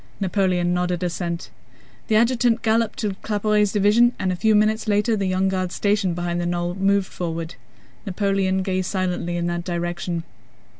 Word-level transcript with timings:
Napoleon 0.19 0.73
nodded 0.73 1.03
assent. 1.03 1.51
The 2.07 2.15
adjutant 2.15 2.63
galloped 2.63 2.97
to 3.01 3.11
Claparède's 3.23 3.71
division 3.71 4.13
and 4.17 4.31
a 4.31 4.35
few 4.35 4.55
minutes 4.55 4.87
later 4.87 5.15
the 5.15 5.27
Young 5.27 5.47
Guards 5.47 5.75
stationed 5.75 6.15
behind 6.15 6.41
the 6.41 6.47
knoll 6.47 6.73
moved 6.73 7.05
forward. 7.05 7.53
Napoleon 8.07 8.63
gazed 8.63 8.89
silently 8.89 9.37
in 9.37 9.45
that 9.45 9.63
direction. 9.63 10.23